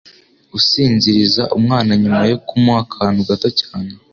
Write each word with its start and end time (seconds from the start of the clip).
usinziriza 0.57 1.43
umwana 1.57 1.91
nyuma 2.01 2.21
yo 2.31 2.37
kumuha 2.47 2.79
akantu 2.85 3.19
gato 3.29 3.49
cyane 3.59 3.91